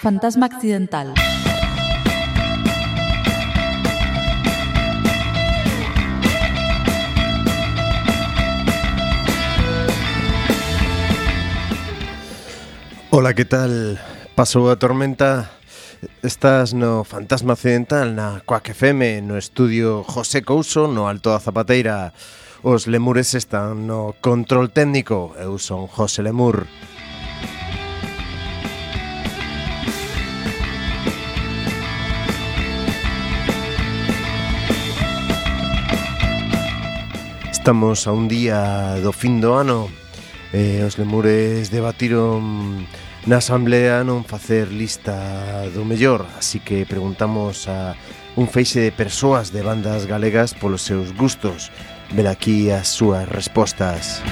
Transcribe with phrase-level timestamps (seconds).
[0.00, 1.12] Fantasma accidental.
[13.10, 13.98] Ola, que tal?
[14.36, 15.50] Pasou a tormenta
[16.22, 22.14] Estás no Fantasma Accidental na Coac FM no estudio José Couso no Alto da Zapateira
[22.62, 26.70] Os lemures están no control técnico Eu son José Lemur
[37.68, 39.92] Estamos a un día do fin do ano
[40.56, 42.88] eh, Os lemures debatiron
[43.28, 45.12] na asamblea non facer lista
[45.76, 47.92] do mellor Así que preguntamos a
[48.40, 51.68] un feixe de persoas de bandas galegas polos seus gustos.
[52.16, 54.24] Ven aquí as súas respostas.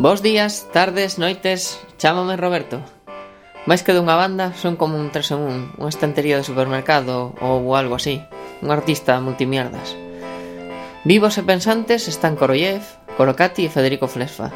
[0.00, 2.80] Bos días, tardes, noites, chámame Roberto.
[3.68, 7.76] Máis que dunha banda, son como un tres en un, unha estantería de supermercado ou
[7.76, 8.24] algo así,
[8.64, 9.92] un artista multimierdas.
[11.04, 12.80] Vivos e pensantes están Koroyev,
[13.20, 14.48] Korokati e Federico Flesfa.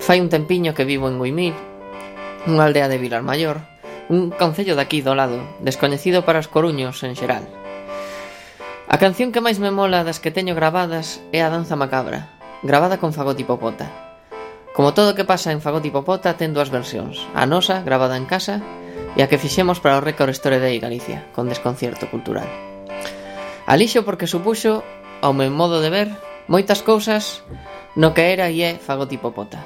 [0.00, 1.52] Fai un tempiño que vivo en Guimil,
[2.48, 3.60] unha aldea de Vilar Mayor,
[4.08, 7.44] un concello daqui do lado, descoñecido para os coruños en xeral.
[8.88, 12.32] A canción que máis me mola das que teño grabadas é a Danza Macabra,
[12.64, 14.07] gravada con fagotipopota.
[14.78, 18.30] Como todo o que pasa en Fagot Hipopota ten dúas versións, a nosa, gravada en
[18.30, 18.62] casa,
[19.18, 22.46] e a que fixemos para o récord Store Day Galicia, con desconcierto cultural.
[23.66, 24.86] Alixo porque supuxo,
[25.18, 26.14] ao meu modo de ver,
[26.46, 27.42] moitas cousas
[27.98, 29.58] no que era e é Fagot Hipopota.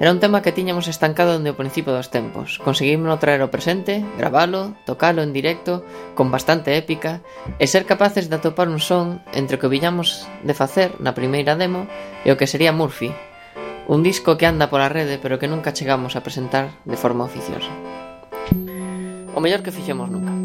[0.00, 2.56] Era un tema que tiñamos estancado dende o principio dos tempos.
[2.56, 5.84] Conseguimos traer ao presente, gravalo, tocalo en directo,
[6.16, 7.20] con bastante épica,
[7.60, 11.52] e ser capaces de atopar un son entre o que viñamos de facer na primeira
[11.52, 11.84] demo
[12.24, 13.12] e o que sería Murphy,
[13.88, 17.72] Un disco que anda pola rede pero que nunca chegamos a presentar de forma oficiosa.
[19.32, 20.37] O mellor que fixemos nunca.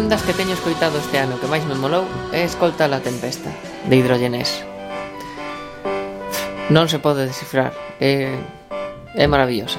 [0.00, 3.52] canción das que teño escoitado este ano que máis me molou é Escolta la tempesta,
[3.84, 4.64] de Hidrogenés.
[6.72, 8.32] Non se pode descifrar, é,
[9.12, 9.76] é maravillosa.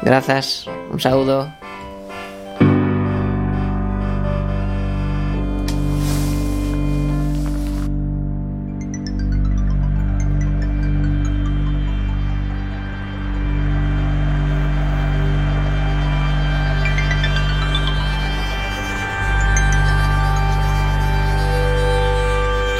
[0.00, 1.63] Grazas, un saúdo.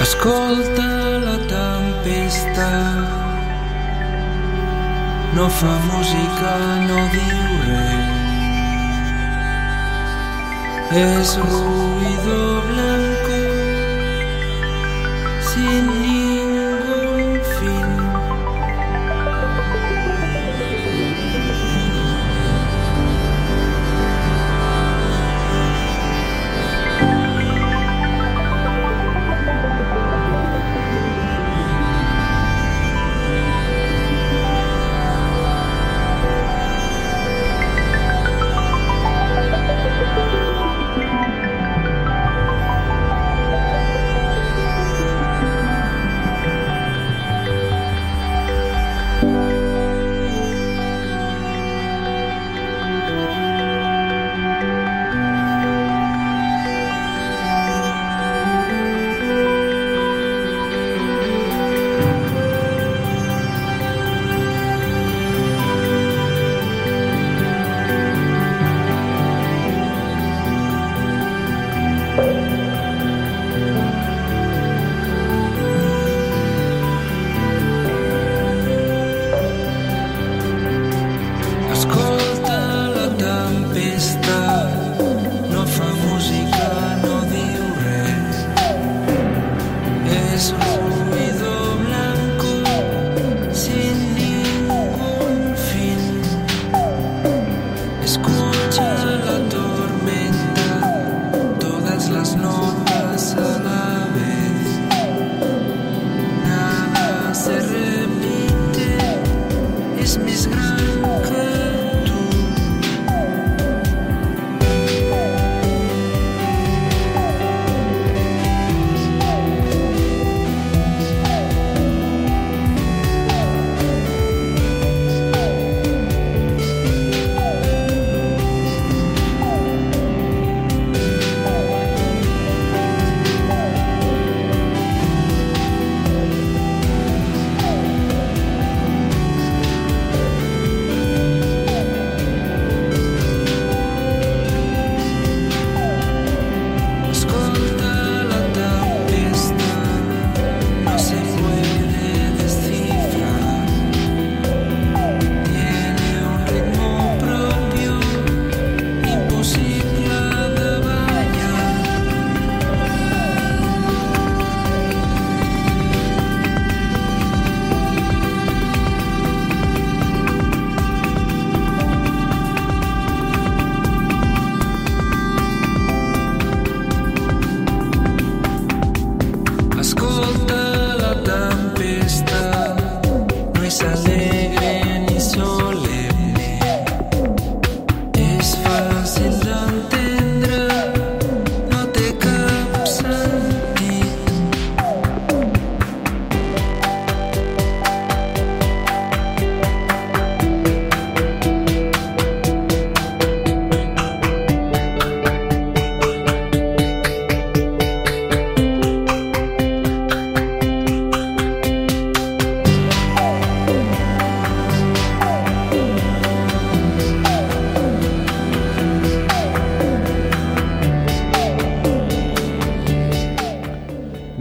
[0.05, 0.91] Ascolta
[1.27, 2.71] la tempesta.
[5.37, 6.53] No fa música,
[6.89, 8.15] no diu res.
[11.07, 12.37] Es ruido
[12.69, 13.41] blanco
[15.49, 16.24] Sin ningún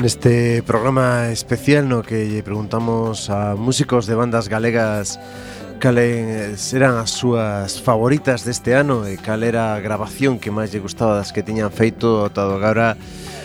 [0.04, 5.16] neste programa especial no que lle preguntamos a músicos de bandas galegas
[5.80, 10.84] cales eran as súas favoritas deste ano e cal era a grabación que máis lle
[10.84, 13.00] gustaba das que tiñan feito ata agora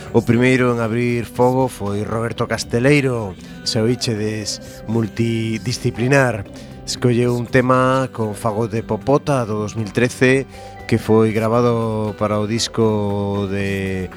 [0.08, 3.36] O primeiro en abrir fogo foi Roberto Casteleiro,
[3.68, 6.48] seu iche des multidisciplinar.
[6.88, 10.48] Escolleu un tema con Fagot de Popota do 2013
[10.88, 14.08] que foi grabado para o disco de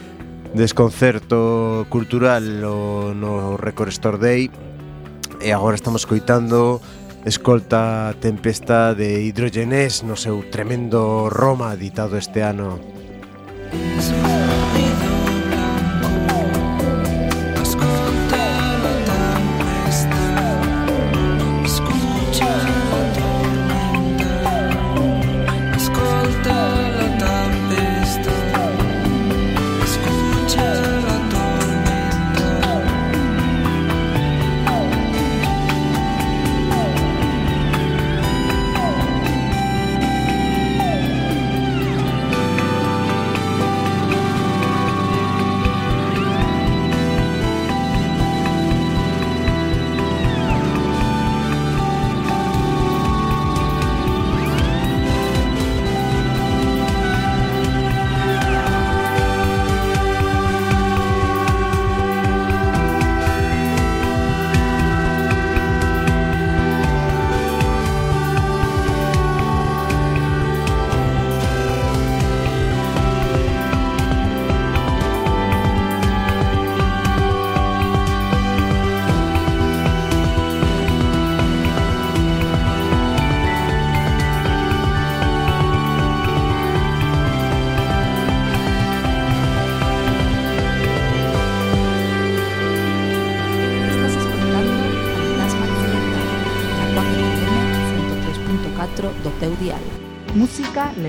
[0.53, 4.51] desconcerto cultural o no Record Store Day
[5.41, 6.81] e agora estamos coitando
[7.25, 12.79] Escolta Tempesta de Hidrogenés no seu tremendo Roma editado este ano.
[13.71, 14.30] Música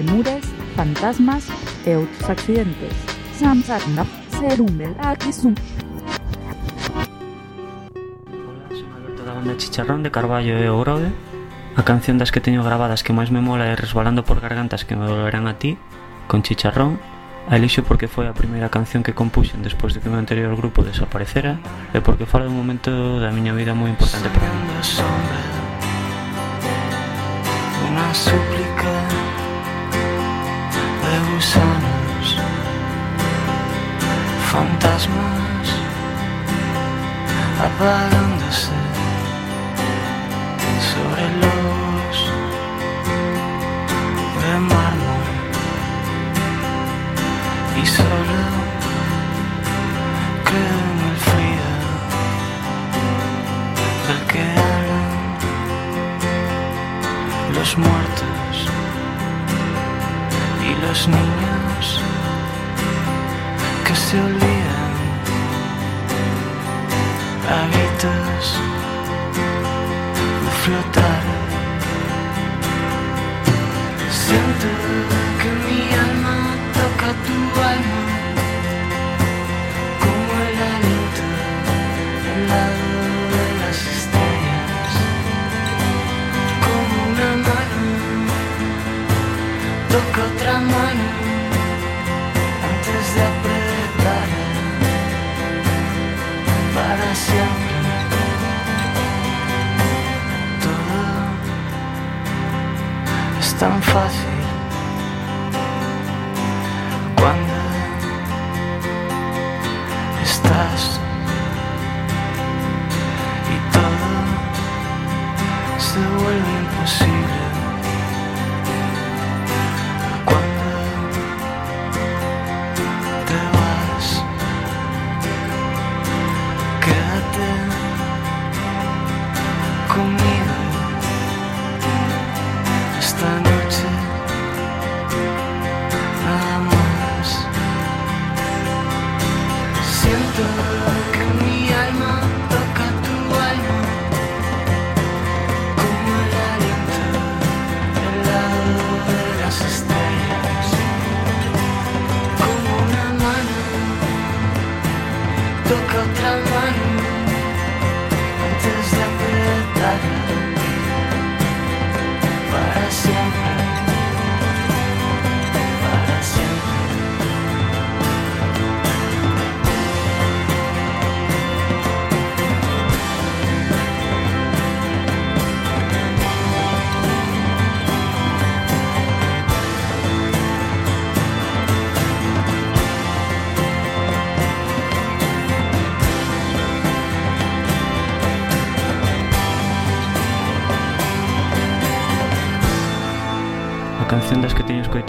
[0.03, 0.43] Lemures,
[0.75, 1.47] fantasmas
[1.87, 2.91] e outros accidentes.
[3.39, 4.05] Samsarna,
[4.35, 4.67] serum,
[4.99, 5.55] akisum.
[8.35, 11.15] Hola, son Alberto da banda Chicharrón de Carballo e Ogrode.
[11.79, 14.99] A canción das que teño grabadas que máis me mola é Resbalando por gargantas que
[14.99, 15.79] me volverán a ti
[16.27, 16.99] Con Chicharrón.
[17.47, 20.51] A elixo porque foi a primeira canción que compuxen despois de que o meu anterior
[20.59, 21.63] grupo desaparecera
[21.95, 24.67] E porque fala dun momento da miña vida moi importante para mí.
[27.87, 29.22] Una súplica
[31.13, 32.27] de gusanos,
[34.51, 35.67] fantasmas
[37.67, 38.79] apagándose
[40.91, 42.15] sobre los
[44.43, 45.29] de mármol.
[47.83, 48.41] Y solo
[50.49, 51.71] creo en el frío
[54.07, 55.13] del que hablan
[57.55, 58.22] los muertos
[60.93, 62.01] los niños
[63.87, 64.95] que se olvidan
[67.55, 68.45] a gritos
[70.45, 71.25] de flotar.
[74.25, 74.69] Siento
[75.41, 76.37] que mi alma
[76.79, 77.39] toca tu
[77.75, 78.03] alma
[80.03, 81.25] como el aliento
[103.63, 104.32] tão fácil.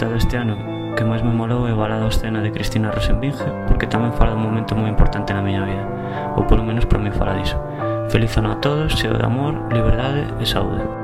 [0.04, 0.56] escoitado este ano
[0.96, 4.44] que máis me molou é o balado escena de Cristina Rosenbinge porque tamén fala dun
[4.44, 5.84] momento moi importante na miña vida
[6.36, 7.56] ou polo menos para mí fala diso
[8.12, 11.03] Feliz ano a todos, cheo de amor, liberdade e saúde.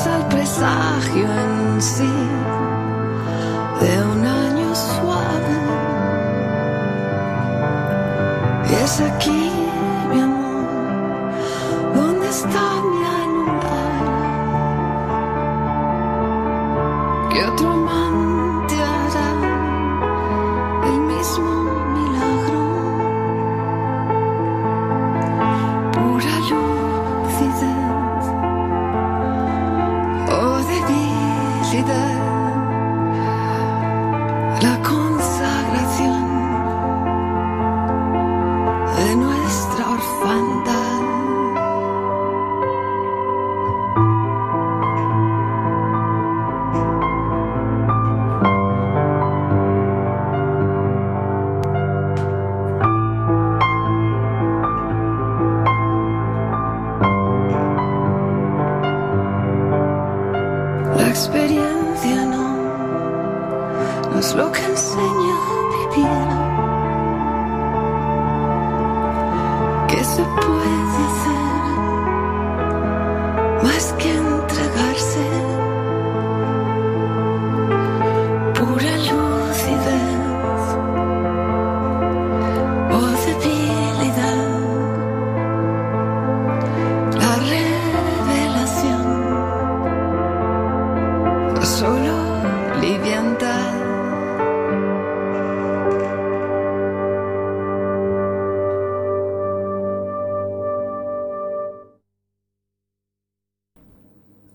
[0.00, 2.12] Fieles al presagio en sí
[3.80, 5.56] de un año suave.
[8.82, 9.50] Es aquí,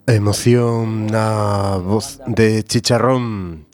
[0.08, 3.66] Emoción na voz de Chicharrón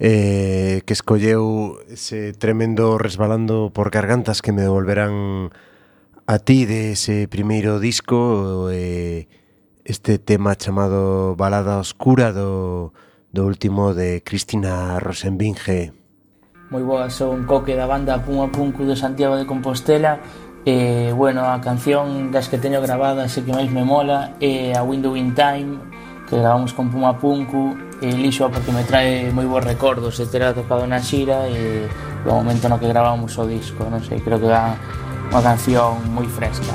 [0.00, 5.52] eh, que escolleu ese tremendo resbalando por gargantas que me devolverán
[6.24, 9.28] a ti de ese primeiro disco eh,
[9.84, 12.96] este tema chamado Balada Oscura do,
[13.36, 15.92] do último de Cristina Rosenbinge.
[16.72, 20.24] Moi boa, son Coque da banda Puma Punku de Santiago de Compostela
[20.66, 24.82] E, bueno, a canción das que teño gravadas e que máis me mola é a
[24.82, 25.78] Window in Time,
[26.26, 30.42] que gravamos con Puma Punku, e lixo porque me trae moi bons recordos de ter
[30.58, 31.86] tocado na xira e
[32.26, 34.74] do momento no que gravamos o disco, non sei, creo que é
[35.30, 36.74] unha canción moi fresca.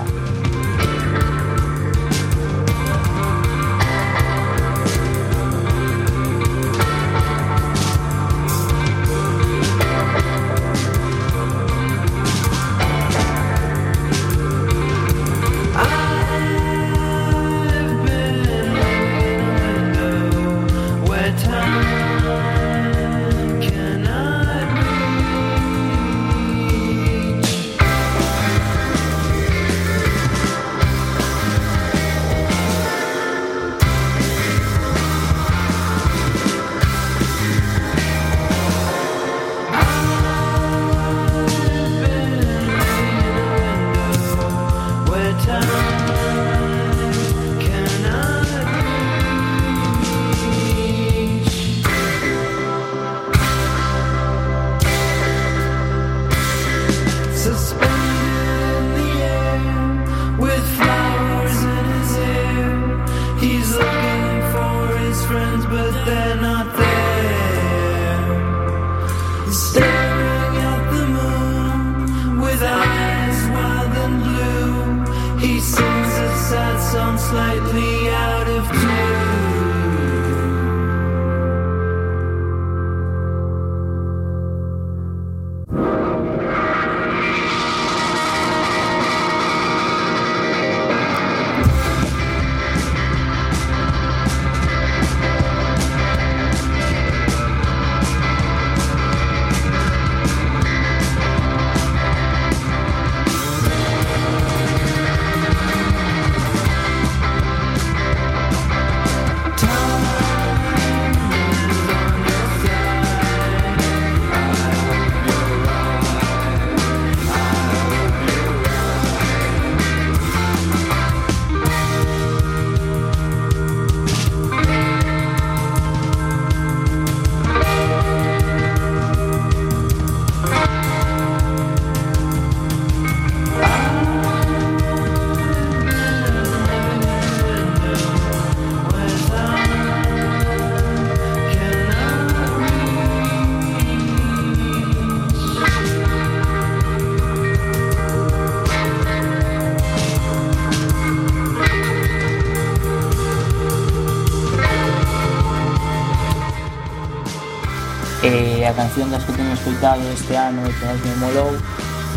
[158.81, 161.53] canción das que teño escoitado este ano e que máis me molou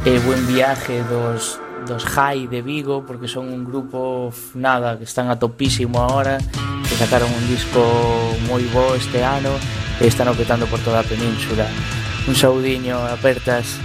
[0.09, 5.29] é Buen Viaje dos, dos High de Vigo porque son un grupo nada que están
[5.29, 6.41] a topísimo agora
[6.89, 7.85] que sacaron un disco
[8.49, 9.53] moi bo este ano
[10.01, 11.69] e están opetando por toda a península.
[12.25, 13.77] Un saudiño apertas.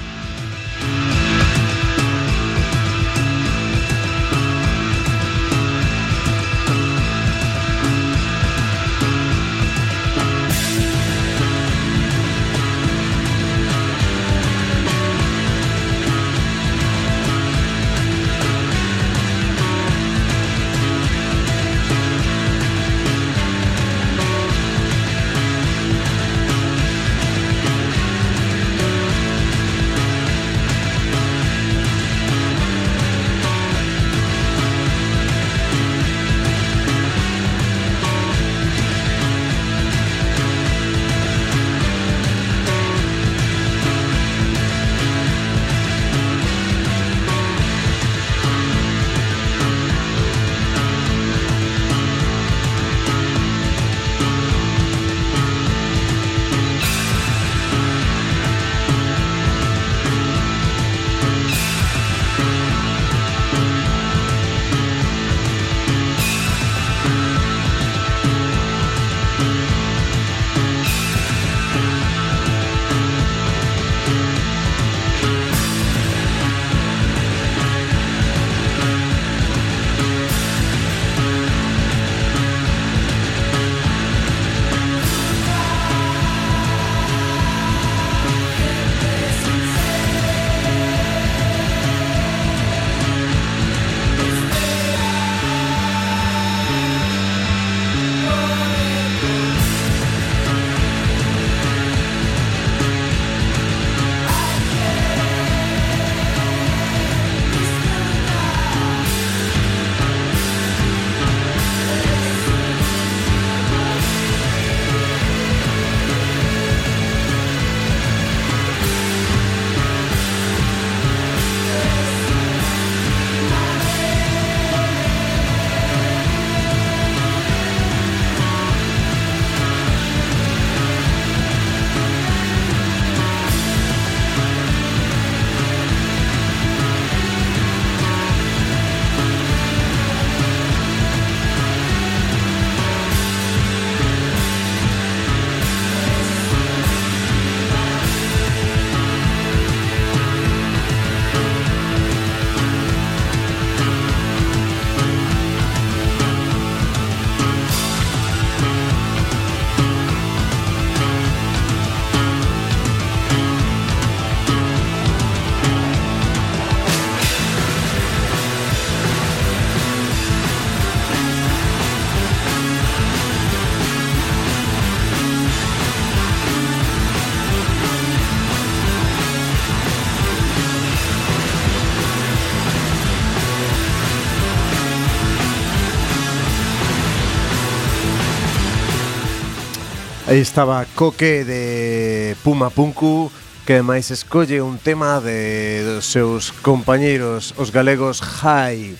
[190.30, 193.32] Aí estaba Coque de Puma Punku
[193.66, 198.94] que máis escolle un tema de dos seus compañeiros os galegos High.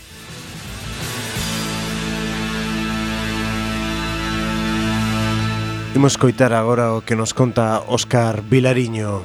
[5.94, 9.22] Imos coitar agora o que nos conta Óscar Vilariño.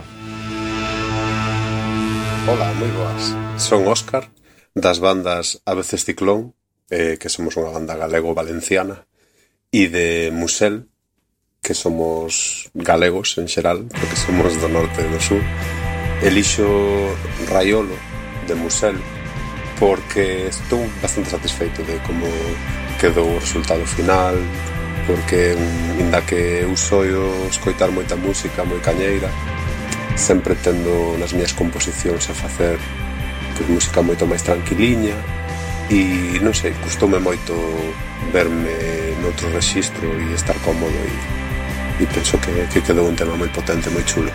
[2.45, 3.33] Hola, moi boas.
[3.57, 4.29] Son Óscar,
[4.77, 6.53] das bandas A veces Ciclón,
[6.93, 9.09] eh, que somos unha banda galego-valenciana,
[9.73, 10.93] e de Musel,
[11.65, 15.41] que somos galegos en xeral, porque somos do norte e do sur,
[16.21, 16.69] elixo
[17.49, 17.97] Raiolo
[18.45, 19.01] de Musel
[19.79, 22.29] porque estou bastante satisfeito de como
[23.01, 24.37] quedou o resultado final,
[25.07, 25.57] porque
[25.99, 29.27] inda que eu soio escoitar moita música moi cañeira,
[30.15, 32.77] sempre tendo nas miñas composicións a facer
[33.57, 35.17] pois, música moito máis tranquiliña
[35.89, 37.53] e non sei, custoume moito
[38.31, 38.71] verme
[39.19, 41.44] noutro rexistro e estar cómodo e
[41.99, 44.31] y pienso que, que quedó un tema muy potente, muy chulo.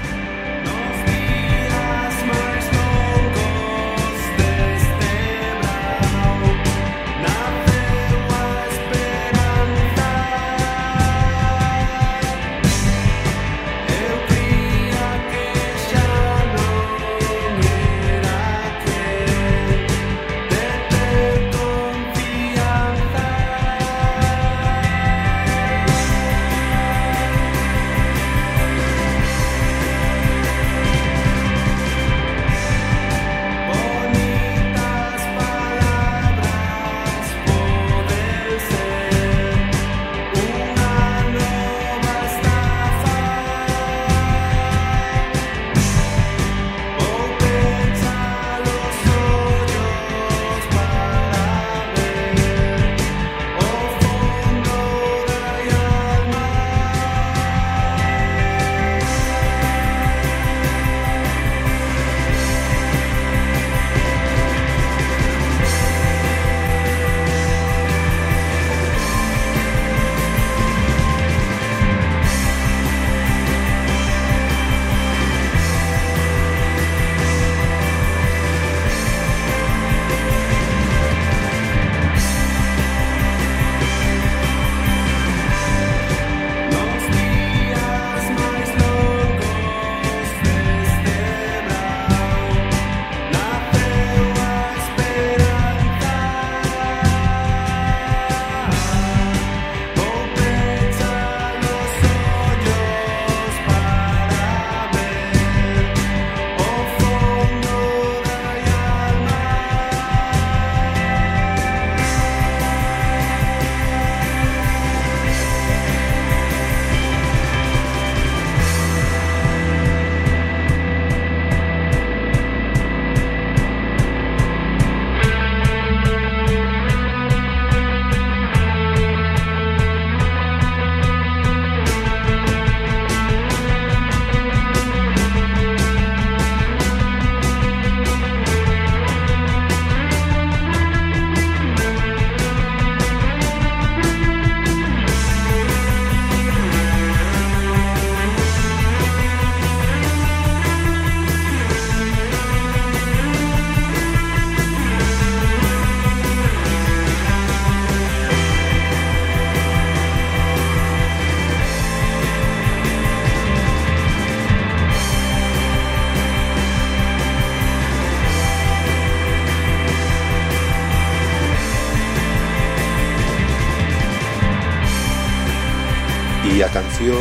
[176.61, 177.17] E a canción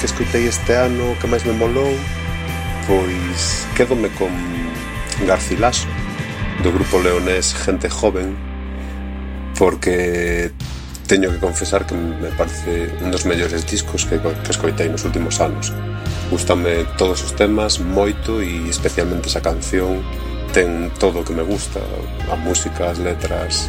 [0.00, 1.92] que escutei este ano que máis me molou
[2.88, 4.32] pois quedome con
[5.28, 5.84] Garcilaso
[6.64, 8.32] do grupo leonés Gente Joven
[9.60, 10.48] porque
[11.04, 15.44] teño que confesar que me parece un dos mellores discos que, que escoitei nos últimos
[15.44, 15.68] anos.
[16.32, 20.00] Gustame todos os temas moito e especialmente esa canción
[20.56, 21.84] ten todo o que me gusta
[22.32, 23.68] a música, as letras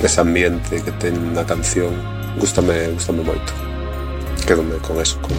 [0.00, 1.92] ese ambiente que ten na canción.
[2.40, 3.63] Gustame, gustame moito.
[4.44, 5.32] que con eso, con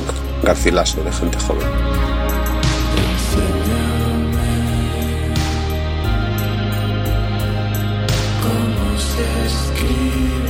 [0.44, 1.68] Garcilaso de gente joven.
[3.12, 4.54] Enséñame
[8.42, 10.45] cómo se escribe.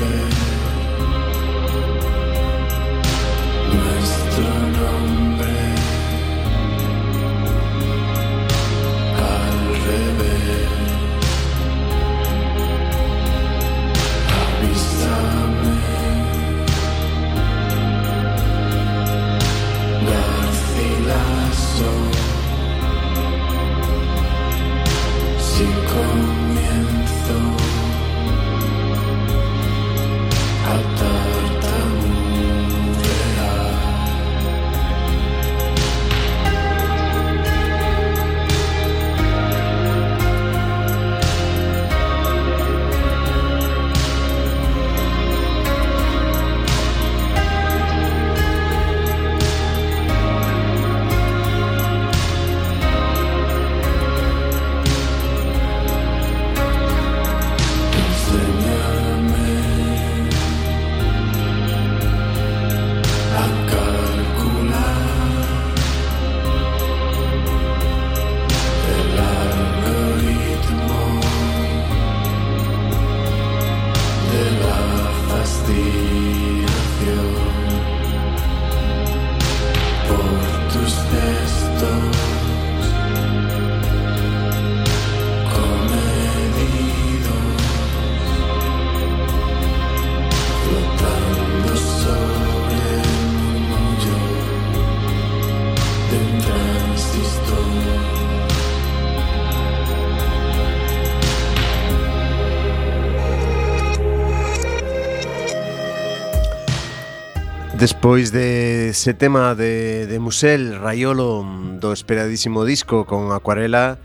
[107.85, 111.45] Despois de ese tema de, de Musel, Raiolo,
[111.77, 114.01] do esperadísimo disco con Acuarela,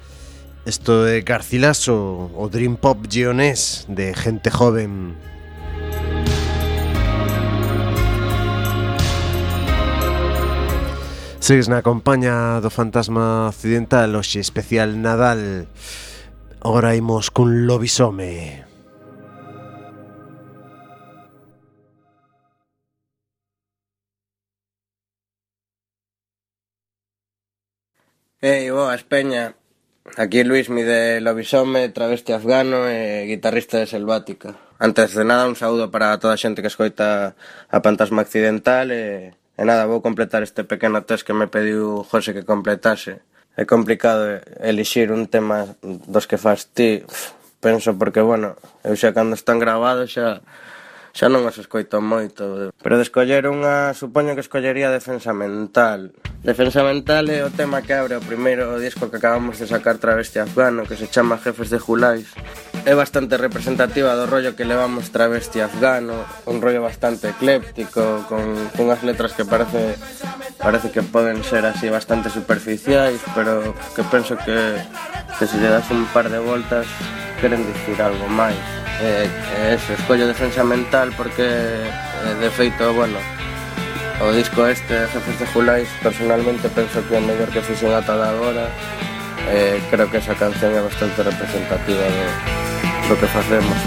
[0.69, 5.17] isto de Garcilaso, o Dream Pop Gionés de gente joven.
[11.41, 15.73] Segues na compaña do fantasma occidental, hoxe especial Nadal.
[16.61, 18.61] Agora imos cun lobisome.
[18.61, 18.70] Lobisome.
[28.43, 29.53] Ei, boas, peña.
[30.17, 34.57] Aquí Luis mi de Lobisome, travesti afgano e guitarrista de Selvática.
[34.81, 37.37] Antes de nada, un saúdo para toda a xente que escoita
[37.69, 42.33] a Pantasma Accidental e, e nada, vou completar este pequeno test que me pediu José
[42.33, 43.21] que completase.
[43.61, 47.05] É complicado elixir un tema dos que faz ti,
[47.61, 48.57] penso, porque, bueno,
[48.89, 50.41] eu xa cando están grabados xa
[51.11, 52.71] Xa non os escoito moito.
[52.79, 56.15] Pero de escoller unha, supoño que escollería Defensa Mental.
[56.41, 60.39] Defensa Mental é o tema que abre o primeiro disco que acabamos de sacar Travesti
[60.39, 62.31] Afgano, que se chama Jefes de Julais.
[62.87, 68.89] É bastante representativa do rollo que levamos Travesti Afgano, un rollo bastante ecléptico, con, con
[68.89, 69.99] unhas letras que parece
[70.63, 74.81] parece que poden ser así bastante superficiais, pero que penso que,
[75.39, 76.87] que se lle das un par de voltas
[77.41, 83.19] queren dicir algo máis eh, eh eso, escollo defensa mental porque eh, de feito, bueno,
[84.21, 88.17] o disco este, Jefes de Julais, personalmente penso que é o mellor que fixen ata
[88.17, 88.69] de agora.
[89.49, 93.79] Eh, creo que esa canción é bastante representativa de lo que facemos.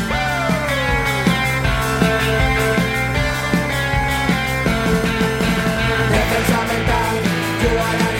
[6.09, 7.13] Defensa mental,
[7.61, 8.12] you are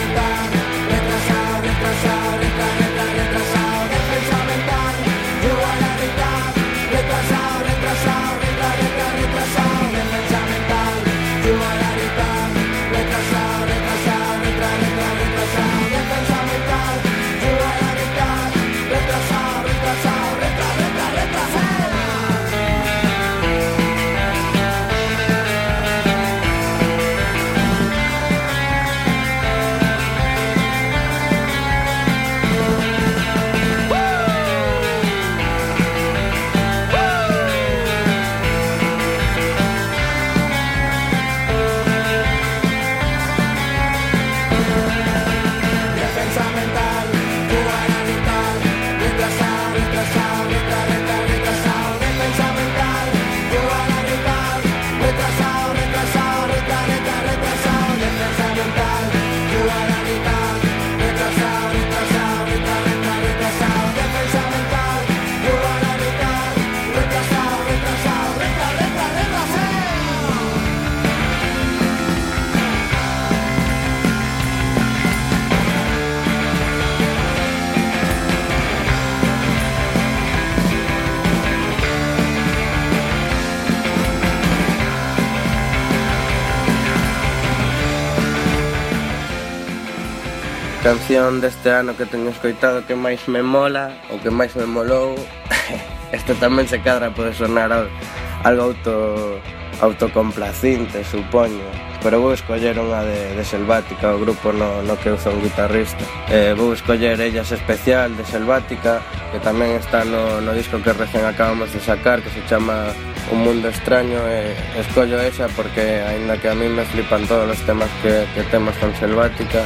[90.84, 95.15] Canción deste ano que teño escoitado que máis me mola ou que máis me molou
[96.11, 99.39] este tamén se cadra pode sonar algo auto
[99.79, 101.63] autocomplacinte, supoño.
[102.03, 106.03] Pero vou escoller unha de, de Selvática, o grupo no, no que eu son guitarrista.
[106.27, 108.99] Eh, Vou escoller Ellas Especial de Selvática
[109.31, 112.91] Que tamén está no, no disco que recén acabamos de sacar Que se chama
[113.31, 117.47] Un Mundo Extraño e eh, Escollo esa porque, aínda que a mí me flipan todos
[117.47, 119.63] os temas que, que temos con Selvática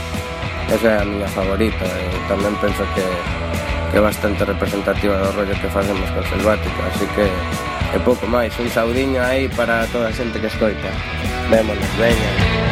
[0.72, 3.06] esa é a miña favorita eh, e tamén penso que
[3.92, 7.26] que é bastante representativa do rollo que facemos con Selvático, así que
[7.96, 10.92] e pouco máis, un saudiño aí para toda a xente que escoita.
[11.48, 12.67] Vémonos, veñan.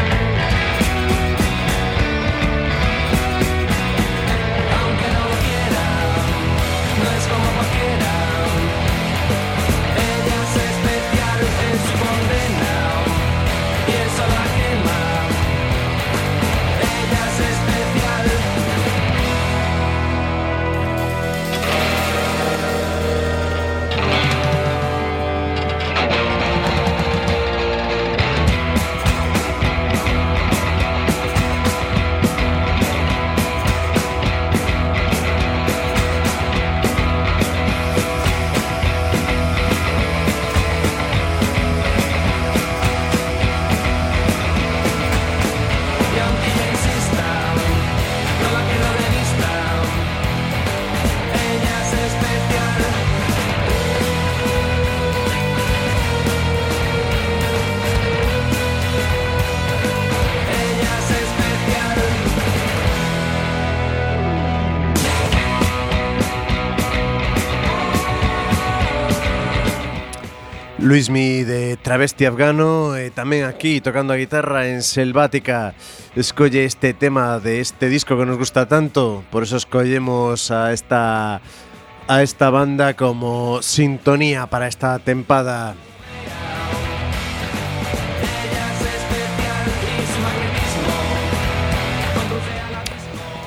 [70.95, 75.75] Luismi de Travesti Afgano e tamén aquí tocando a guitarra en Selvática
[76.15, 79.19] escolle este tema de este disco que nos gusta tanto.
[79.27, 81.43] Por eso escollemos a esta
[82.07, 85.75] a esta banda como sintonía para esta tempada.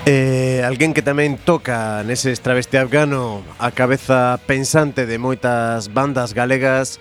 [0.04, 7.00] Eh, alguén que tamén toca nese travesti afgano a cabeza pensante de moitas bandas galegas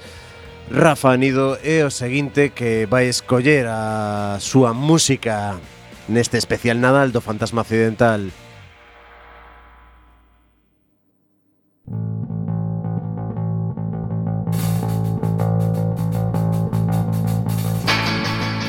[0.69, 5.55] Rafa Anido é o seguinte que vai escoller a súa música
[6.11, 8.27] neste especial Nadal do Fantasma Occidental.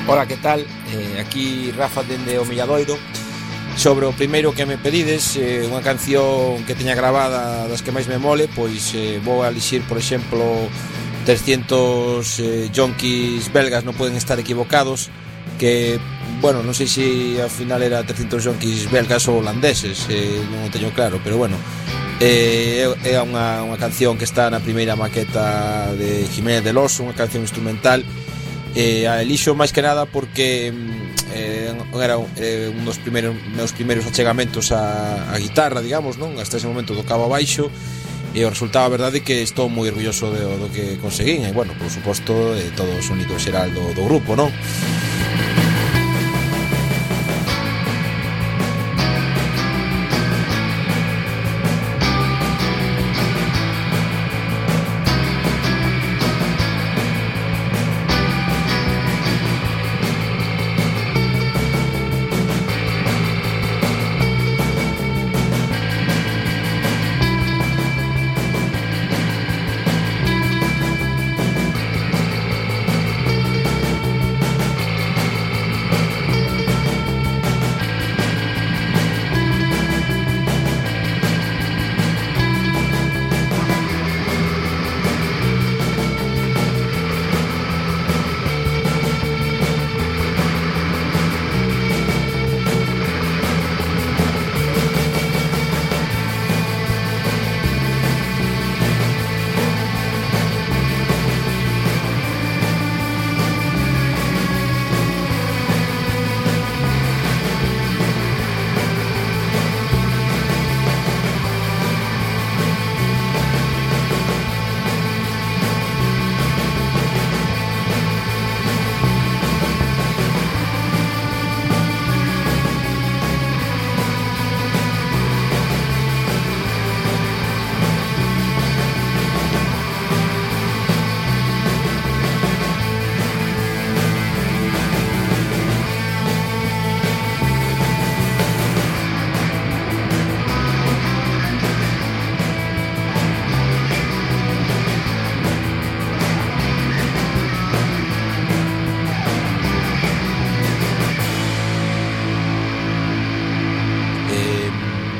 [0.06, 0.62] Ora, que tal?
[0.62, 2.96] Eh, aquí Rafa dende o Milladoiro
[3.76, 8.08] Sobre o primeiro que me pedides eh, Unha canción que teña gravada das que máis
[8.08, 10.64] me mole Pois eh, vou a elixir, por exemplo
[11.28, 15.10] 300 eh, yonkis belgas no poden estar equivocados
[15.58, 16.00] que,
[16.40, 20.72] bueno, non sei se ao final era 300 yonkis belgas ou holandeses, eh, non o
[20.72, 21.60] teño claro, pero bueno,
[22.16, 27.12] eh, é unha, unha canción que está na primeira maqueta de Jiménez del Oso, unha
[27.12, 28.08] canción instrumental,
[28.72, 33.76] eh, a elixo máis que nada porque mm, eh, era eh, un dos primeiros, meus
[33.76, 36.40] primeiros achegamentos a, a guitarra, digamos, non?
[36.40, 37.68] Hasta ese momento tocaba baixo,
[38.34, 41.52] E o resultado, a verdade, é que estou moi orgulloso do, do que conseguín E,
[41.52, 44.52] bueno, por suposto, eh, todos unidos únicos xeral do, do grupo, non?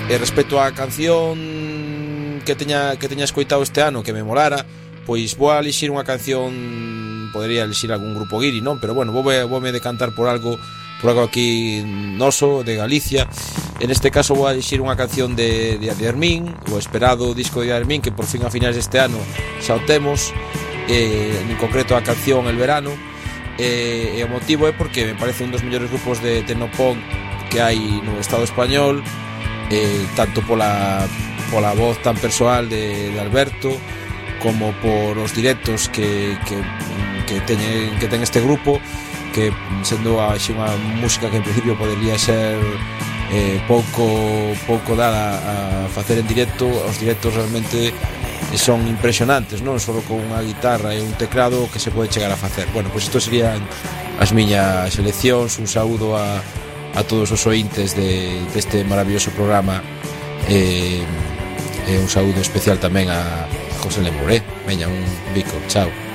[0.09, 1.36] E respecto á canción
[2.40, 4.64] que teña que teña escoitado este ano que me molara,
[5.04, 8.80] pois vou a elixir unha canción podería elixir algún grupo guiri, non?
[8.80, 10.56] Pero bueno, vou, vou me decantar por algo
[10.96, 13.28] por algo aquí noso de Galicia.
[13.84, 17.61] En este caso vou a elixir unha canción de, de, de Hermín, o esperado disco
[17.61, 19.20] de Hermín que por fin a finais deste ano
[19.61, 20.32] xa o temos,
[20.88, 22.96] eh, en concreto a canción El Verano.
[23.61, 26.96] Eh, e o motivo é porque me parece un dos mellores grupos de Tecnopunk
[27.52, 29.04] que hai no Estado español
[29.71, 31.07] eh, tanto pola,
[31.51, 33.73] pola voz tan persoal de, de Alberto
[34.43, 36.57] como por os directos que, que,
[37.27, 38.81] que, teñen, que ten este grupo
[39.35, 39.53] que
[39.83, 42.57] sendo a unha música que en principio podería ser
[43.29, 44.09] eh, pouco
[44.64, 45.57] pouco dada a
[45.93, 47.93] facer en directo os directos realmente
[48.57, 52.39] son impresionantes non só con unha guitarra e un teclado que se pode chegar a
[52.41, 52.64] facer.
[52.73, 53.61] Bueno, pois isto serían
[54.16, 56.41] as miñas seleccións un saúdo a,
[56.99, 59.78] a todos os ointes de, deste maravilloso programa
[60.51, 60.99] e,
[61.86, 63.46] e un saúdo especial tamén a
[63.78, 64.42] José Lemoré.
[64.66, 66.07] Veña, un bico, chao.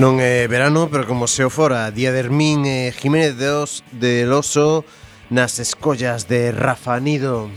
[0.00, 3.84] Non é verano, pero como se o fora, Día de Hermín e Jiménez de Os
[3.92, 4.88] del Oso
[5.28, 7.52] nas escollas de Rafa Nido.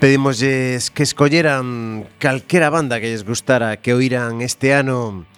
[0.00, 5.28] Pedimosles que escolleran calquera banda que lles gustara que oiran este ano.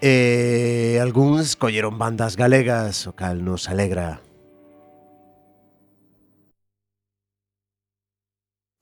[0.00, 4.25] E eh, algúns escolleron bandas galegas, o cal nos alegra.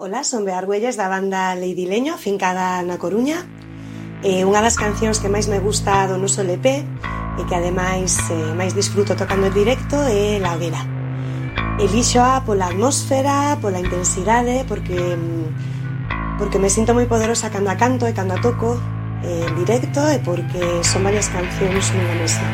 [0.04, 3.40] Ola, son Bea Argüelles da banda Lady Leño, fincada na Coruña.
[4.20, 6.84] Eh, unha das cancións que máis me gusta do noso LP
[7.40, 10.84] e que ademais eh, máis disfruto tocando en directo é La Hoguera.
[11.80, 18.04] Elixoa pola atmósfera, pola intensidade, porque mm, porque me sinto moi poderosa cando a canto
[18.04, 18.76] e cando a toco
[19.24, 22.44] eh, en directo e porque son varias cancións nunha mesa.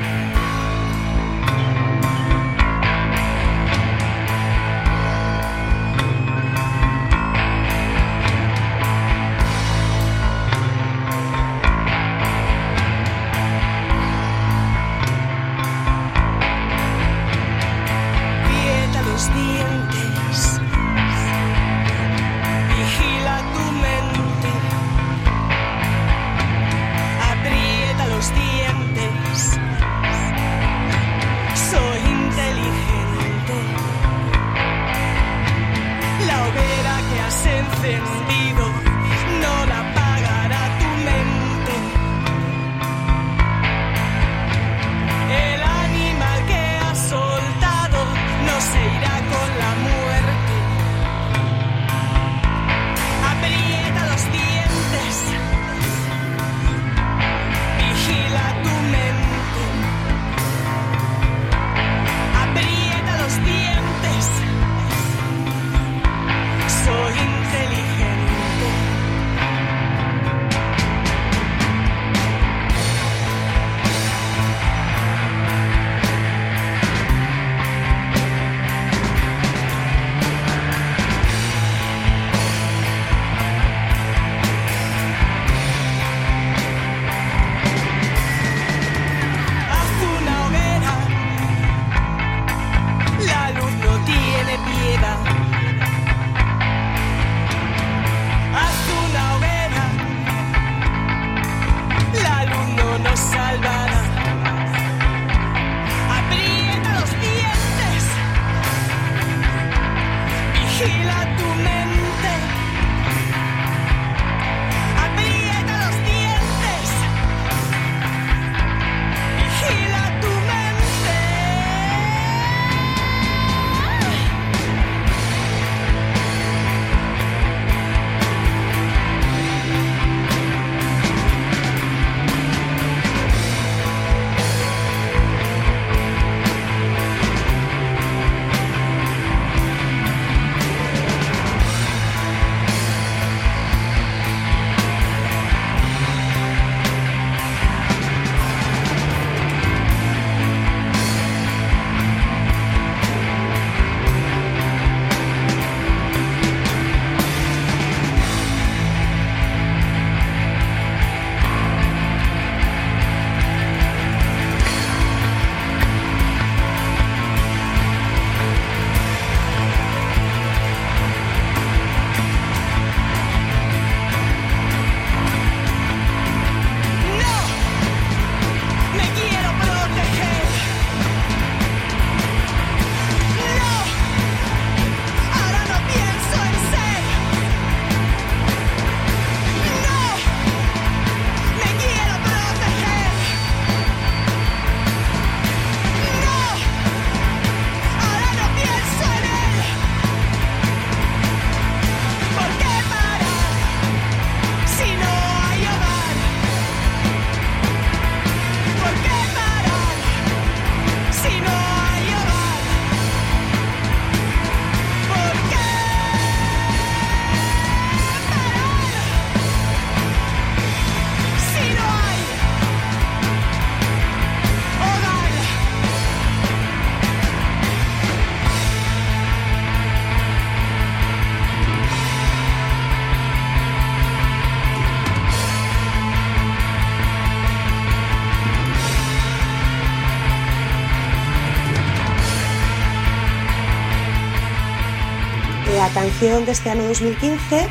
[246.21, 247.65] canción deste ano 2015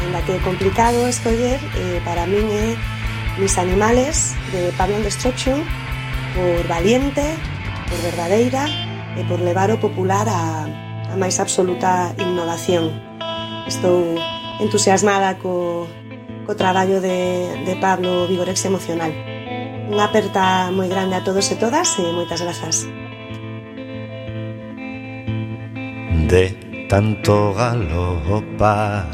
[0.00, 2.72] Ainda que é complicado escoller eh, Para min é
[3.36, 5.60] Mis animales de Pablo Destruction
[6.32, 7.36] Por valiente
[7.92, 8.64] Por verdadeira
[9.12, 10.64] E por levar o popular a,
[11.12, 12.96] a máis absoluta innovación
[13.68, 14.16] Estou
[14.56, 15.84] entusiasmada co,
[16.48, 19.12] co traballo de, de Pablo Vigorex Emocional
[19.92, 22.88] Unha aperta moi grande a todos e todas e moitas grazas.
[26.32, 26.61] de
[26.92, 29.06] tanto galopar,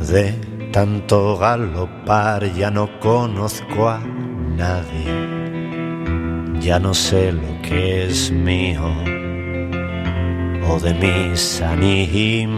[0.00, 0.34] de
[0.72, 5.14] tanto galopar ya no conozco a nadie,
[6.58, 8.82] ya no sé lo que es mío
[10.68, 12.50] o de mis animales.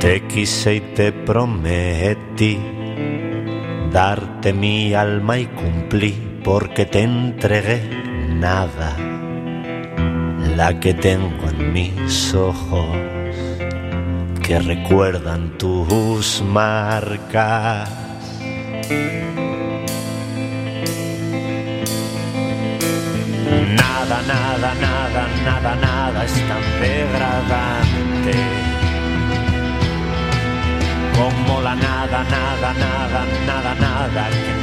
[0.00, 2.58] Te quise y te prometí
[3.92, 7.78] darte mi alma y cumplí porque te entregué
[8.30, 8.96] nada,
[10.56, 12.88] la que tengo en mis ojos
[14.42, 17.90] que recuerdan tus marcas.
[23.82, 28.36] Nada, nada, nada, nada, nada es tan degradante
[31.14, 34.57] como la nada, nada, nada, nada, nada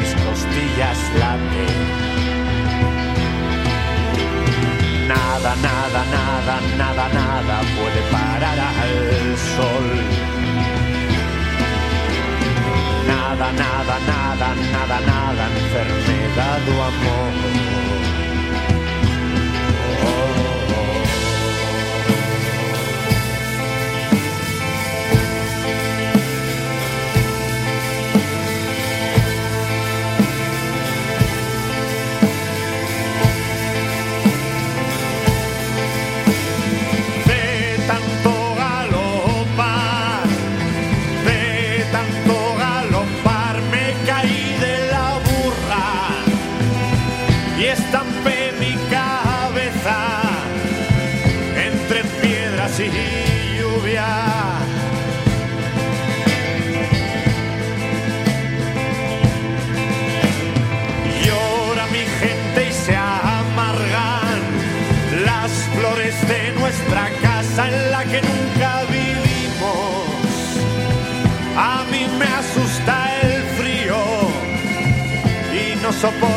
[5.07, 9.87] Nada, nada, nada, nada, nada puede parar al sol.
[13.05, 17.64] Nada, nada, nada, nada, nada, enfermedad o amor.
[52.77, 54.05] Y lluvia.
[61.23, 64.39] Llora mi gente y se amargan
[65.25, 70.07] las flores de nuestra casa en la que nunca vivimos.
[71.57, 73.97] A mí me asusta el frío
[75.53, 76.34] y no soporto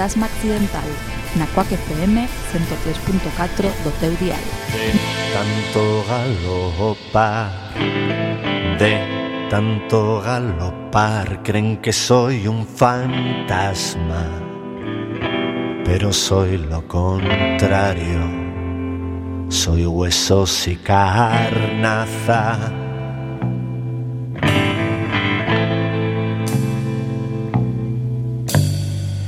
[0.00, 0.88] Fantasma Accidental
[1.36, 4.40] na FM 103.4 do teu dial.
[4.72, 4.96] De
[5.36, 7.52] tanto galopar,
[8.80, 8.96] de
[9.50, 14.24] tanto galopar, creen que soy un fantasma,
[15.84, 18.24] pero soy lo contrario,
[19.50, 22.56] soy huesos y carnaza.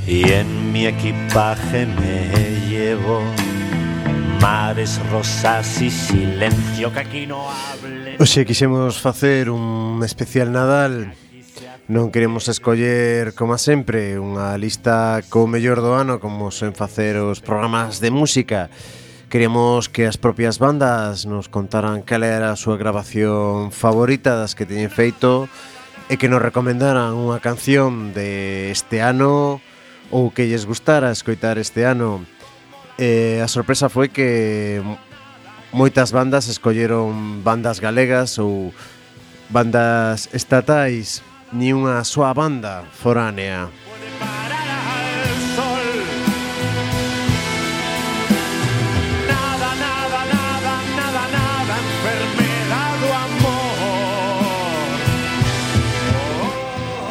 [0.07, 3.21] Y en mi equipaje me llevo.
[4.41, 8.17] Mares rosas y silencio que aquí no hable.
[8.19, 11.13] Oxe, quixemos facer un especial Nadal
[11.87, 17.39] Non queremos escoller, como sempre, unha lista co mellor do ano Como sen facer os
[17.39, 18.67] programas de música
[19.31, 24.67] Queremos que as propias bandas nos contaran cal era a súa grabación favorita das que
[24.67, 25.47] teñen feito
[26.11, 29.63] e que nos recomendaran unha canción de este ano
[30.11, 32.25] ou que lles gustara escoitar este ano.
[32.97, 34.81] Eh, a sorpresa foi que
[35.73, 38.73] moitas bandas escolleron bandas galegas ou
[39.49, 41.21] bandas estatais,
[41.53, 43.69] ni unha súa banda foránea.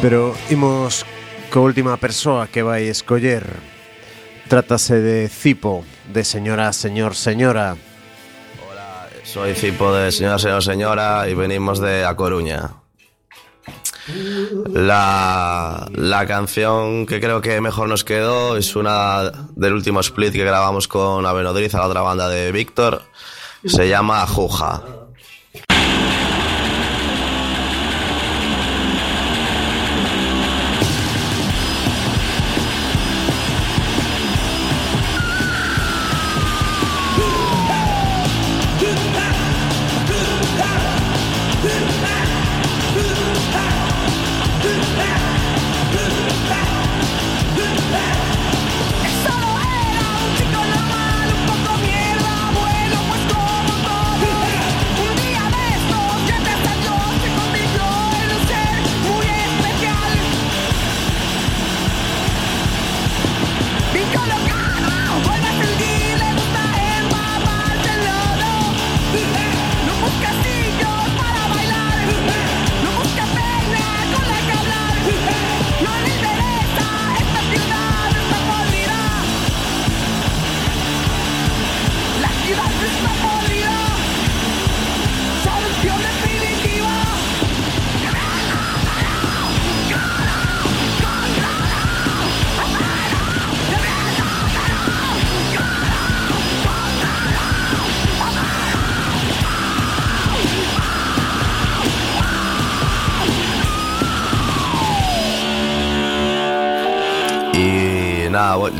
[0.02, 1.06] Pero imos
[1.60, 3.44] última persoa que vai escoller.
[4.48, 7.76] Trátase de Cipo, de señora, señor, señora.
[9.24, 12.74] Soy Cipo de Señora, Señor, Señora y venimos de A Coruña.
[14.66, 20.44] La, la canción que creo que mejor nos quedó es una del último split que
[20.44, 23.02] grabamos con Avenodriz, a la otra banda de Víctor.
[23.64, 24.82] Se llama Juja.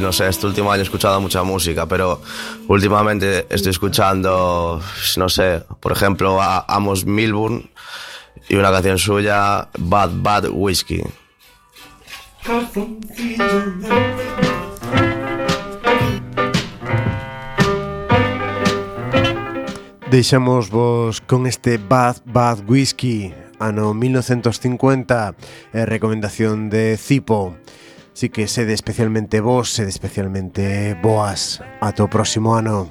[0.03, 2.21] No sé, este último año he escuchado mucha música, pero
[2.69, 4.83] últimamente estoy escuchando,
[5.17, 7.71] no sé, por ejemplo, a Amos Milburn
[8.49, 11.03] y una canción suya, Bad Bad Whiskey.
[20.11, 23.33] Deixamos vos con este Bad Bad Whisky
[23.63, 25.35] ano 1950
[25.73, 27.55] e recomendación de Cipo
[28.13, 31.63] Así que sede especialmente vos, sede especialmente boas.
[31.81, 32.91] Ata o próximo ano